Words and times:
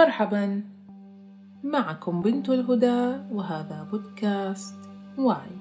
مرحبا. 0.00 0.62
معكم 1.64 2.22
بنت 2.22 2.48
الهدى 2.48 3.20
وهذا 3.32 3.88
بودكاست 3.90 4.74
وعي 5.18 5.56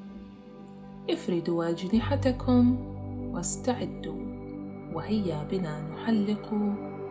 افردوا 1.10 1.70
أجنحتكم 1.70 2.78
واستعدوا 3.34 4.22
وهيا 4.94 5.48
بنا 5.52 5.82
نحلق 5.82 6.50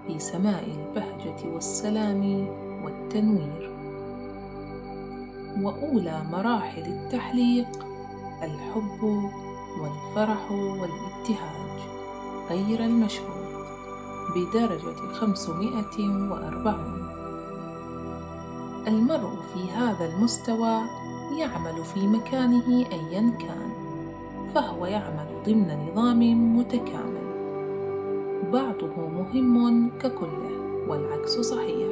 في 0.06 0.18
سماء 0.18 0.64
البهجة 0.64 1.54
والسلام 1.54 2.48
والتنوير. 2.84 3.70
وأولى 5.62 6.22
مراحل 6.32 6.82
التحليق 6.82 7.86
الحب 8.42 9.02
والفرح 9.80 10.52
والابتهاج 10.52 11.78
غير 12.50 12.84
المشهود 12.84 13.48
بدرجة 14.36 15.12
خمسمائة 15.12 15.98
وأربعون. 16.30 17.17
المرء 18.88 19.30
في 19.54 19.70
هذا 19.70 20.04
المستوى 20.04 20.80
يعمل 21.38 21.84
في 21.84 22.06
مكانه 22.06 22.86
أيا 22.92 23.32
كان 23.38 23.70
فهو 24.54 24.86
يعمل 24.86 25.26
ضمن 25.46 25.88
نظام 25.92 26.58
متكامل. 26.58 27.28
بعضه 28.52 29.08
مهم 29.08 29.90
ككله 29.98 30.50
والعكس 30.88 31.30
صحيح. 31.30 31.88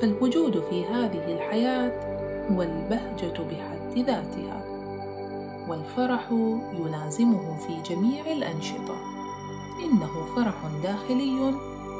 فالوجود 0.00 0.62
في 0.70 0.84
هذه 0.84 1.32
الحياة 1.32 2.12
هو 2.50 2.62
البهجة 2.62 3.42
بحد 3.50 3.98
ذاتها 3.98 4.64
والفرح 5.68 6.32
يلازمه 6.80 7.56
في 7.56 7.94
جميع 7.94 8.32
الأنشطة. 8.32 8.96
إنه 9.84 10.34
فرح 10.36 10.54
داخلي 10.82 11.54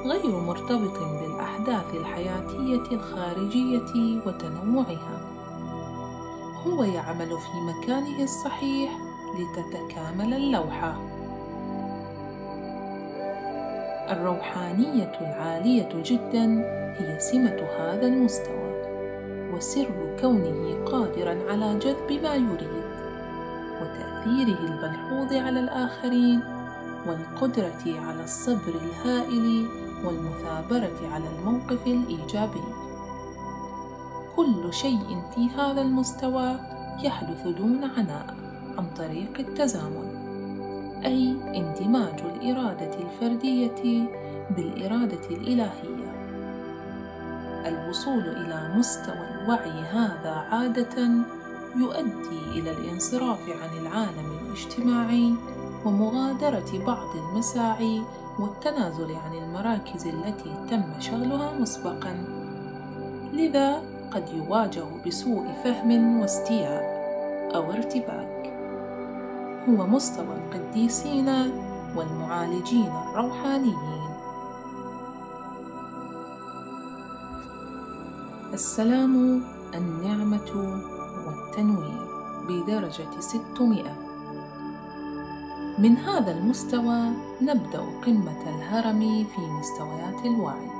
غير 0.05 0.41
مرتبط 0.41 0.99
بالأحداث 0.99 1.95
الحياتية 1.95 2.97
الخارجية 2.97 4.21
وتنوعها. 4.27 5.21
هو 6.67 6.85
يعمل 6.85 7.29
في 7.29 7.61
مكانه 7.61 8.23
الصحيح 8.23 8.99
لتتكامل 9.39 10.35
اللوحة. 10.35 10.97
الروحانية 14.11 15.13
العالية 15.21 16.03
جدا 16.05 16.45
هي 16.99 17.21
سمة 17.21 17.67
هذا 17.79 18.07
المستوى 18.07 18.73
وسر 19.55 20.17
كونه 20.21 20.85
قادرا 20.85 21.39
على 21.51 21.79
جذب 21.79 22.23
ما 22.23 22.35
يريد 22.35 22.83
وتأثيره 23.83 24.59
الملحوظ 24.61 25.33
على 25.33 25.61
الآخرين 25.61 26.41
والقدرة 27.07 28.01
على 28.07 28.25
الصبر 28.25 28.75
الهائل 28.75 29.67
والمثابرة 30.05 31.09
على 31.13 31.25
الموقف 31.39 31.87
الإيجابي. 31.87 32.65
كل 34.37 34.75
شيء 34.75 35.23
في 35.35 35.49
هذا 35.49 35.83
المستوى 35.83 36.61
يحدث 37.03 37.47
دون 37.47 37.85
عناء 37.85 38.37
عن 38.79 38.87
طريق 38.97 39.39
التزامن، 39.39 40.23
أي 41.05 41.37
اندماج 41.57 42.21
الإرادة 42.21 42.95
الفردية 43.01 44.09
بالإرادة 44.51 45.27
الإلهية. 45.31 46.13
الوصول 47.67 48.21
إلى 48.21 48.75
مستوى 48.77 49.27
الوعي 49.43 49.81
هذا 49.81 50.31
عادة 50.51 51.09
يؤدي 51.77 52.61
إلى 52.61 52.71
الانصراف 52.71 53.41
عن 53.49 53.79
العالم 53.79 54.39
الاجتماعي 54.47 55.35
ومغادرة 55.85 56.85
بعض 56.87 57.17
المساعي 57.17 58.03
والتنازل 58.39 59.15
عن 59.15 59.35
المراكز 59.35 60.07
التي 60.07 60.55
تم 60.71 61.01
شغلها 61.01 61.53
مسبقا. 61.53 62.25
لذا 63.33 63.83
قد 64.11 64.29
يواجه 64.29 64.85
بسوء 65.07 65.53
فهم 65.65 66.21
واستياء 66.21 66.83
أو 67.55 67.73
ارتباك. 67.73 68.53
هو 69.69 69.87
مستوى 69.87 70.37
القديسين 70.37 71.29
والمعالجين 71.97 72.93
الروحانيين. 73.11 74.03
السلام 78.53 79.43
النعمة 79.75 80.81
والتنوير 81.27 82.07
بدرجة 82.49 83.21
600 83.21 84.12
من 85.83 85.97
هذا 85.97 86.33
المستوى 86.39 87.11
نبدأ 87.43 87.81
قمة 88.07 88.43
الهرم 88.47 89.01
في 89.25 89.41
مستويات 89.41 90.25
الوعي. 90.25 90.71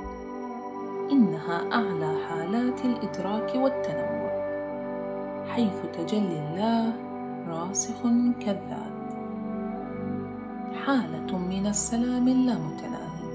إنها 1.11 1.73
أعلى 1.73 2.17
حالات 2.29 2.85
الإدراك 2.85 3.55
والتنوع 3.55 4.31
حيث 5.47 5.73
تجلي 5.93 6.39
الله 6.39 6.93
راسخ 7.47 8.01
كالذات. 8.39 9.13
حالة 10.85 11.37
من 11.37 11.67
السلام 11.67 12.27
اللامتناهي 12.27 13.27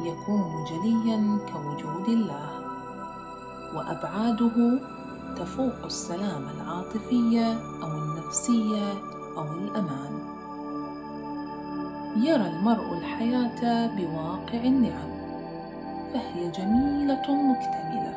يكون 0.00 0.64
جليا 0.70 1.38
كوجود 1.52 2.08
الله 2.08 2.50
وأبعاده 3.74 4.80
تفوق 5.36 5.84
السلام 5.84 6.42
العاطفي 6.56 7.56
أو 7.82 7.88
النفسي 7.88 8.92
أو 9.36 9.52
الأمان. 9.52 10.41
يرى 12.16 12.48
المرء 12.48 12.98
الحياة 12.98 13.86
بواقع 13.86 14.64
النعم 14.64 15.12
فهي 16.12 16.50
جميلة 16.50 17.22
مكتملة 17.34 18.14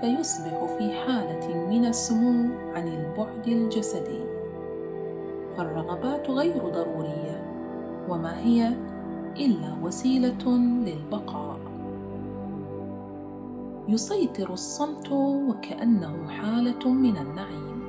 فيصبح 0.00 0.64
في 0.78 0.92
حالة 0.92 1.68
من 1.70 1.86
السمو 1.86 2.54
عن 2.74 2.88
البعد 2.88 3.48
الجسدي. 3.48 4.24
فالرغبات 5.56 6.30
غير 6.30 6.68
ضرورية 6.68 7.42
وما 8.08 8.38
هي 8.38 8.68
إلا 9.36 9.76
وسيلة 9.82 10.56
للبقاء. 10.58 11.58
يسيطر 13.88 14.52
الصمت 14.52 15.12
وكأنه 15.48 16.28
حالة 16.28 16.88
من 16.88 17.16
النعيم 17.16 17.82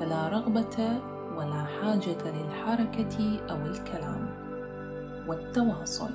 فلا 0.00 0.28
رغبة 0.28 1.00
ولا 1.36 1.64
حاجة 1.64 2.30
للحركة 2.30 3.40
أو 3.50 3.66
الكلام 3.66 4.28
والتواصل. 5.28 6.10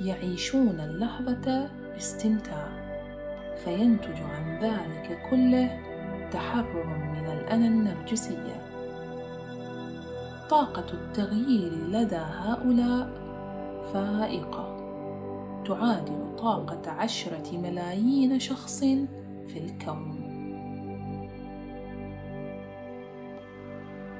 يعيشون 0.00 0.80
اللحظة 0.80 1.70
باستمتاع 1.92 2.68
فينتج 3.64 4.22
عن 4.22 4.58
ذلك 4.62 5.22
كله 5.30 5.80
تحرر 6.32 6.86
من 6.86 7.26
الأنا 7.26 7.66
النرجسية 7.66 8.62
طاقة 10.50 10.92
التغيير 10.92 11.72
لدى 11.72 12.16
هؤلاء 12.16 13.08
فائقة. 13.92 14.72
تعادل 15.66 16.36
طاقة 16.38 16.90
عشرة 16.90 17.58
ملايين 17.58 18.38
شخص 18.38 18.80
في 19.46 19.58
الكون. 19.58 20.11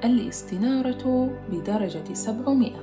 الاستنارة 0.03 1.31
بدرجة 1.51 2.13
سبعمائة. 2.13 2.79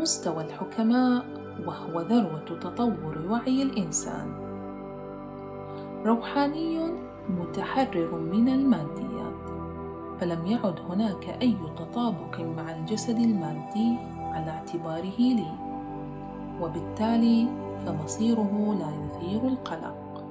مستوى 0.00 0.44
الحكماء 0.44 1.24
وهو 1.66 2.00
ذروة 2.00 2.60
تطور 2.60 3.18
وعي 3.30 3.62
الإنسان. 3.62 4.32
روحاني 6.04 6.78
متحرر 7.28 8.18
من 8.20 8.48
الماديات 8.48 9.50
فلم 10.20 10.46
يعد 10.46 10.80
هناك 10.90 11.28
أي 11.42 11.56
تطابق 11.76 12.40
مع 12.40 12.76
الجسد 12.76 13.18
المادي 13.18 13.96
على 14.18 14.50
اعتباره 14.50 15.18
لي 15.18 15.52
وبالتالي 16.60 17.48
فمصيره 17.86 18.76
لا 18.80 18.90
يثير 19.04 19.48
القلق. 19.48 20.24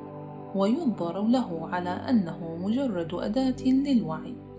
وينظر 0.56 1.22
له 1.22 1.70
على 1.72 1.90
أنه 1.90 2.58
مجرد 2.62 3.14
أداة 3.14 3.64
للوعي. 3.64 4.50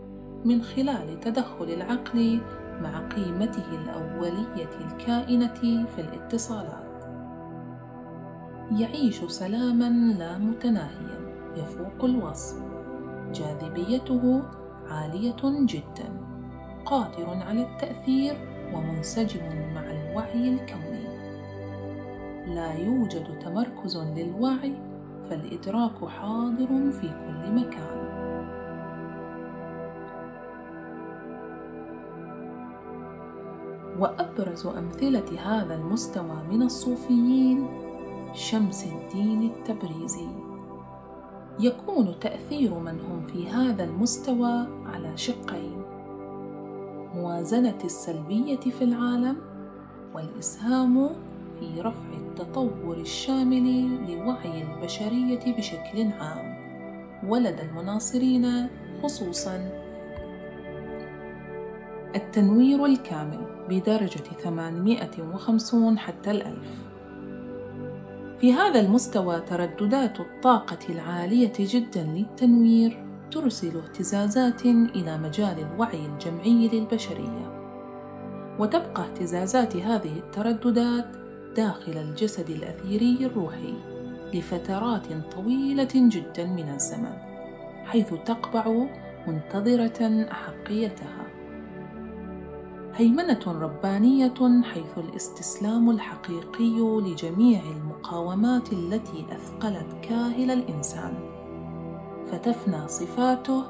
من 0.45 0.63
خلال 0.63 1.21
تدخل 1.21 1.65
العقل 1.65 2.41
مع 2.81 3.09
قيمته 3.09 3.65
الأولية 3.73 4.71
الكائنة 4.81 5.87
في 5.87 6.01
الاتصالات. 6.01 7.05
يعيش 8.71 9.25
سلاما 9.25 10.15
لا 10.19 10.39
متناهيا 10.39 11.21
يفوق 11.57 12.05
الوصف. 12.05 12.63
جاذبيته 13.33 14.43
عالية 14.89 15.37
جدا 15.43 16.21
قادر 16.85 17.29
على 17.29 17.63
التأثير 17.63 18.35
ومنسجم 18.75 19.75
مع 19.75 19.91
الوعي 19.91 20.49
الكوني. 20.55 21.03
لا 22.55 22.73
يوجد 22.73 23.39
تمركز 23.39 23.97
للوعي 23.97 24.75
فالإدراك 25.31 26.05
حاضر 26.09 26.91
في 26.93 27.09
كل 27.09 27.53
مكان. 27.53 28.12
وأبرز 34.03 34.67
أمثلة 34.67 35.41
هذا 35.43 35.75
المستوى 35.75 36.43
من 36.51 36.63
الصوفيين 36.63 37.67
شمس 38.35 38.85
الدين 38.85 39.43
التبريزي. 39.43 40.27
يكون 41.61 42.15
تأثير 42.21 42.75
من 42.75 43.01
هم 43.01 43.27
في 43.27 43.49
هذا 43.49 43.85
المستوى 43.85 44.67
على 44.87 45.17
شقين 45.17 45.83
موازنة 47.15 47.79
السلبية 47.85 48.61
في 48.61 48.85
العالم 48.85 49.37
والإسهام 50.15 51.09
في 51.61 51.81
رفع 51.81 52.13
التطور 52.19 52.97
الشامل 52.97 53.97
لوعي 54.11 54.63
البشرية 54.63 55.57
بشكل 55.57 56.13
عام. 56.21 56.53
ولدى 57.29 57.63
المناصرين 57.63 58.69
خصوصا. 59.03 59.71
التنوير 62.15 62.85
الكامل 62.85 63.52
بدرجة 63.69 64.23
850 64.45 65.99
حتى 65.99 66.31
الألف. 66.31 66.69
في 68.39 68.53
هذا 68.53 68.81
المستوى 68.81 69.41
ترددات 69.41 70.21
الطاقة 70.21 70.79
العالية 70.91 71.53
جدا 71.59 72.03
للتنوير 72.03 73.07
ترسل 73.31 73.77
اهتزازات 73.77 74.67
إلى 74.67 75.19
مجال 75.19 75.57
الوعي 75.59 76.07
الجمعي 76.07 76.69
للبشرية. 76.69 77.63
وتبقى 78.59 79.03
اهتزازات 79.03 79.77
هذه 79.77 80.19
الترددات 80.19 81.07
داخل 81.57 81.93
الجسد 81.93 82.51
الأثيري 82.51 83.27
الروحي 83.27 83.75
لفترات 84.35 85.07
طويلة 85.35 85.89
جدا 85.95 86.47
من 86.47 86.69
الزمن 86.75 87.17
حيث 87.85 88.15
تقبع 88.27 88.87
منتظرة 89.27 90.27
أحقيتها 90.33 91.32
هيمنة 92.95 93.41
ربانية 93.47 94.63
حيث 94.63 94.99
الاستسلام 94.99 95.91
الحقيقي 95.91 97.01
لجميع 97.01 97.63
المقاومات 97.77 98.73
التي 98.73 99.27
أثقلت 99.31 99.87
كاهل 100.03 100.51
الإنسان. 100.51 101.15
فتفنى 102.27 102.89
صفاته 102.89 103.65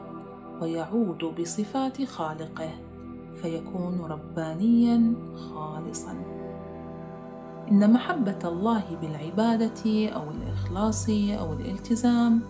ويعود 0.60 1.24
بصفات 1.40 2.04
خالقه 2.04 2.70
فيكون 3.42 4.00
ربانيا 4.00 5.14
خالصا. 5.34 6.14
إن 7.70 7.92
محبة 7.92 8.38
الله 8.44 8.84
بالعبادة 9.02 10.08
أو 10.08 10.22
الإخلاص 10.30 11.08
أو 11.08 11.52
الالتزام 11.52 12.40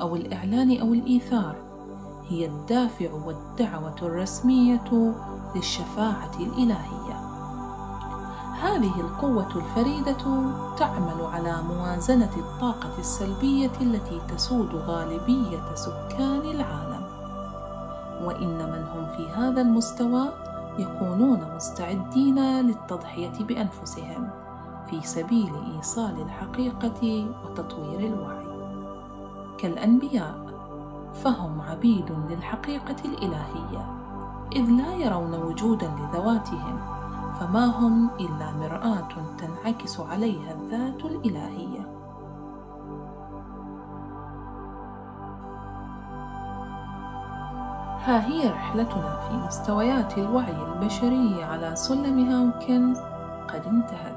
أو 0.00 0.16
الإعلان 0.16 0.80
أو 0.80 0.94
الإيثار 0.94 1.63
هي 2.28 2.46
الدافع 2.46 3.08
والدعوة 3.26 3.96
الرسمية 4.02 5.14
للشفاعة 5.56 6.30
الإلهية. 6.40 7.14
هذه 8.60 9.00
القوة 9.00 9.56
الفريدة 9.56 10.16
تعمل 10.76 11.26
على 11.32 11.62
موازنة 11.62 12.30
الطاقة 12.36 12.98
السلبية 12.98 13.70
التي 13.80 14.20
تسود 14.28 14.74
غالبية 14.74 15.74
سكان 15.74 16.40
العالم. 16.40 17.04
وإن 18.24 18.58
من 18.58 18.84
هم 18.94 19.16
في 19.16 19.28
هذا 19.28 19.60
المستوى 19.60 20.28
يكونون 20.78 21.54
مستعدين 21.56 22.60
للتضحية 22.60 23.44
بأنفسهم 23.44 24.30
في 24.90 25.06
سبيل 25.06 25.52
إيصال 25.76 26.22
الحقيقة 26.22 27.26
وتطوير 27.44 28.00
الوعي. 28.00 28.44
كالأنبياء 29.58 30.43
فهم 31.14 31.60
عبيد 31.60 32.12
للحقيقة 32.30 32.96
الإلهية 33.04 33.86
إذ 34.56 34.70
لا 34.70 34.94
يرون 34.94 35.34
وجودا 35.34 35.86
لذواتهم 35.86 36.78
فما 37.40 37.66
هم 37.66 38.10
إلا 38.20 38.52
مرآة 38.52 39.08
تنعكس 39.38 40.00
عليها 40.00 40.52
الذات 40.52 41.04
الإلهية. 41.04 41.94
ها 48.04 48.26
هي 48.26 48.50
رحلتنا 48.50 49.20
في 49.28 49.36
مستويات 49.46 50.18
الوعي 50.18 50.62
البشري 50.62 51.44
على 51.44 51.76
سلم 51.76 52.28
هاوكنز 52.28 52.98
قد 53.48 53.66
انتهت. 53.66 54.16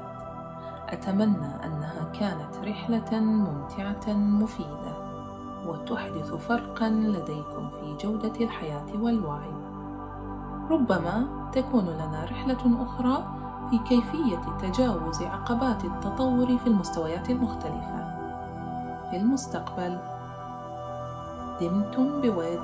أتمنى 0.88 1.64
أنها 1.64 2.12
كانت 2.20 2.68
رحلة 2.68 3.20
ممتعة 3.20 4.12
مفيدة. 4.12 5.07
وتحدث 5.68 6.34
فرقا 6.34 6.88
لديكم 6.88 7.68
في 7.68 8.06
جودة 8.06 8.40
الحياة 8.40 8.86
والوعي. 9.00 9.52
ربما 10.70 11.26
تكون 11.52 11.84
لنا 11.84 12.24
رحلة 12.24 12.82
أخرى 12.82 13.24
في 13.70 13.78
كيفية 13.78 14.40
تجاوز 14.62 15.22
عقبات 15.22 15.84
التطور 15.84 16.58
في 16.58 16.66
المستويات 16.66 17.30
المختلفة. 17.30 18.08
في 19.10 19.16
المستقبل 19.16 19.98
دمتم 21.60 22.20
بود 22.20 22.60